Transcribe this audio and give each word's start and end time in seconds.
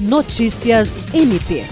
Notícias 0.00 0.98
MP. 1.14 1.64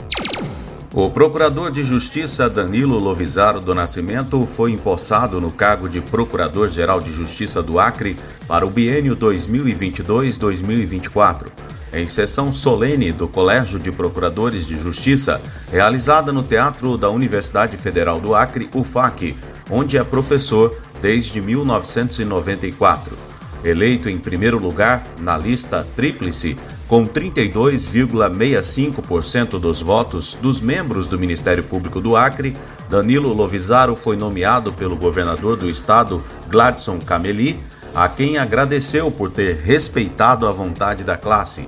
O 0.95 1.11
procurador 1.11 1.73
de 1.73 1.83
Justiça 1.83 2.49
Danilo 2.49 2.97
Lovisaro 2.97 3.59
do 3.59 3.75
Nascimento 3.75 4.47
foi 4.47 4.71
empossado 4.71 5.41
no 5.41 5.51
cargo 5.51 5.89
de 5.89 6.01
Procurador-Geral 6.01 7.01
de 7.01 7.11
Justiça 7.11 7.61
do 7.61 7.81
Acre 7.81 8.17
para 8.47 8.65
o 8.65 8.71
biênio 8.71 9.17
2022-2024, 9.17 11.49
em 11.93 12.07
sessão 12.07 12.53
solene 12.53 13.11
do 13.11 13.27
Colégio 13.27 13.81
de 13.81 13.91
Procuradores 13.91 14.65
de 14.65 14.79
Justiça, 14.79 15.43
realizada 15.73 16.33
no 16.33 16.45
Teatro 16.45 16.97
da 16.97 17.11
Universidade 17.11 17.77
Federal 17.77 18.21
do 18.21 18.37
Acre, 18.37 18.71
UFAC, 18.73 19.37
onde 19.69 19.99
é 19.99 20.05
professor 20.05 20.79
desde 21.01 21.41
1994. 21.41 23.19
Eleito 23.65 24.09
em 24.09 24.19
primeiro 24.19 24.59
lugar 24.59 25.05
na 25.21 25.37
lista 25.37 25.85
tríplice 25.97 26.57
com 26.93 27.07
32,65% 27.07 29.59
dos 29.59 29.81
votos 29.81 30.37
dos 30.43 30.61
membros 30.61 31.07
do 31.07 31.19
Ministério 31.19 31.65
Público 31.65 32.03
do 32.03 32.15
Acre, 32.15 32.55
Danilo 32.91 33.33
Lovisaro 33.33 33.97
foi 33.97 34.15
nomeado 34.15 34.75
pelo 34.75 34.95
governador 34.95 35.57
do 35.57 35.71
estado, 35.71 36.23
Gladson 36.51 36.99
Cameli, 36.99 37.59
a 37.95 38.11
quem 38.11 38.37
agradeceu 38.37 39.11
por 39.11 39.31
ter 39.31 39.57
respeitado 39.57 40.47
a 40.47 40.53
vontade 40.53 41.03
da 41.03 41.17
classe. 41.17 41.67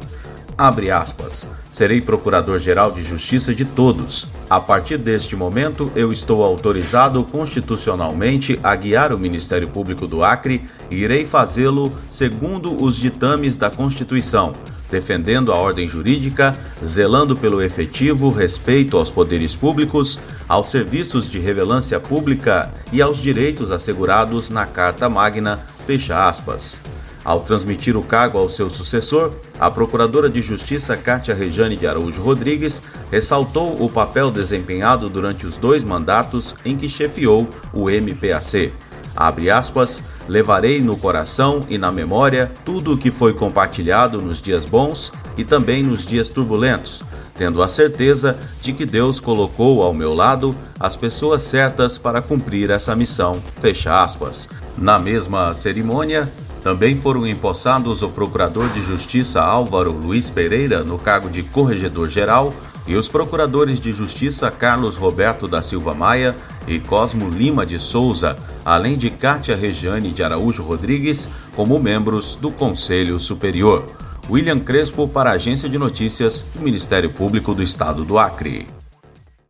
Abre 0.57 0.91
aspas. 0.91 1.49
Serei 1.69 2.01
procurador-geral 2.01 2.93
de 2.93 3.03
justiça 3.03 3.53
de 3.53 3.65
todos. 3.65 4.29
A 4.49 4.61
partir 4.61 4.97
deste 4.97 5.35
momento, 5.35 5.91
eu 5.97 6.13
estou 6.13 6.45
autorizado 6.45 7.25
constitucionalmente 7.25 8.59
a 8.63 8.77
guiar 8.77 9.13
o 9.13 9.19
Ministério 9.19 9.67
Público 9.67 10.07
do 10.07 10.23
Acre 10.23 10.65
e 10.89 10.97
irei 10.97 11.27
fazê-lo 11.27 11.93
segundo 12.09 12.81
os 12.81 12.95
ditames 12.97 13.57
da 13.57 13.69
Constituição, 13.69 14.55
defendendo 14.89 15.53
a 15.53 15.57
ordem 15.57 15.89
jurídica, 15.89 16.57
zelando 16.85 17.37
pelo 17.37 17.61
efetivo 17.61 18.31
respeito 18.31 18.97
aos 18.97 19.11
poderes 19.11 19.57
públicos, 19.57 20.21
aos 20.49 20.71
serviços 20.71 21.29
de 21.29 21.41
revelância 21.41 21.99
pública 21.99 22.73
e 22.93 23.03
aos 23.03 23.19
direitos 23.19 23.73
assegurados 23.73 24.51
na 24.51 24.65
Carta 24.67 25.09
Magna. 25.09 25.59
Fecha 25.85 26.29
aspas. 26.29 26.81
Ao 27.25 27.41
transmitir 27.41 27.97
o 27.97 28.03
cargo 28.03 28.37
ao 28.37 28.51
seu 28.51 28.69
sucessor, 28.69 29.33
a 29.59 29.71
Procuradora 29.71 30.29
de 30.29 30.43
Justiça 30.43 30.95
Cátia 30.95 31.35
Rejane 31.35 31.75
de 31.75 31.87
Araújo 31.87 32.21
Rodrigues 32.21 32.83
ressaltou 33.11 33.83
o 33.83 33.89
papel 33.89 34.31
desempenhado 34.31 35.09
durante 35.09 35.47
os 35.47 35.57
dois 35.57 35.83
mandatos 35.83 36.55
em 36.67 36.77
que 36.77 36.89
chefiou 36.89 37.49
o 37.73 37.89
MPAC. 37.89 38.73
Abre 39.17 39.49
aspas, 39.49 40.03
levarei 40.29 40.83
no 40.83 40.97
coração 40.97 41.65
e 41.71 41.79
na 41.79 41.91
memória 41.91 42.53
tudo 42.65 42.93
o 42.93 42.99
que 42.99 43.11
foi 43.11 43.33
compartilhado 43.33 44.21
nos 44.21 44.41
dias 44.41 44.65
bons 44.65 45.13
e 45.37 45.45
também 45.45 45.83
nos 45.83 46.05
dias 46.05 46.29
turbulentos, 46.29 47.03
tendo 47.39 47.63
a 47.63 47.69
certeza 47.69 48.37
de 48.61 48.73
que 48.73 48.85
Deus 48.85 49.21
colocou 49.21 49.83
ao 49.83 49.95
meu 49.95 50.13
lado 50.13 50.55
as 50.79 50.97
pessoas 50.97 51.43
certas 51.43 51.97
para 51.97 52.21
cumprir 52.21 52.71
essa 52.71 52.95
missão. 52.95 53.41
Fecha 53.61 54.03
aspas. 54.03 54.49
Na 54.77 54.99
mesma 54.99 55.55
cerimônia, 55.55 56.29
também 56.65 56.97
foram 56.97 57.27
empossados 57.27 58.01
o 58.01 58.09
Procurador 58.09 58.71
de 58.71 58.81
Justiça 58.81 59.39
Álvaro 59.43 59.93
Luiz 59.93 60.31
Pereira 60.31 60.83
no 60.83 60.99
cargo 60.99 61.29
de 61.29 61.43
Corregedor-Geral 61.43 62.55
e 62.87 62.97
os 62.97 63.07
Procuradores 63.07 63.79
de 63.79 63.93
Justiça 63.93 64.51
Carlos 64.51 64.97
Roberto 64.97 65.47
da 65.47 65.61
Silva 65.61 65.95
Maia 65.95 66.35
e 66.67 66.79
Cosmo 66.79 67.29
Lima 67.29 67.67
de 67.67 67.79
Souza, 67.79 68.39
além 68.65 68.97
de 68.97 69.11
Cátia 69.11 69.55
Regiane 69.55 70.11
de 70.11 70.23
Araújo 70.23 70.63
Rodrigues, 70.63 71.29
como 71.55 71.79
membros 71.79 72.35
do 72.37 72.51
Conselho 72.51 73.21
Superior. 73.21 73.85
William 74.31 74.59
Crespo 74.59 75.07
para 75.07 75.31
a 75.31 75.35
Agência 75.35 75.69
de 75.69 75.77
Notícias 75.77 76.47
do 76.55 76.63
Ministério 76.63 77.11
Público 77.11 77.55
do 77.55 77.63
Estado 77.63 78.07
do 78.07 78.19
Acre. 78.19 78.67